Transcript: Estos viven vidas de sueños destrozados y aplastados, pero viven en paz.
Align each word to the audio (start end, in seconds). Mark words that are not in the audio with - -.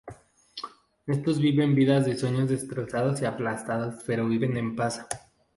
Estos 1.05 1.37
viven 1.39 1.75
vidas 1.75 2.07
de 2.07 2.17
sueños 2.17 2.49
destrozados 2.49 3.21
y 3.21 3.25
aplastados, 3.25 4.01
pero 4.07 4.27
viven 4.27 4.57
en 4.57 4.75
paz. 4.75 5.05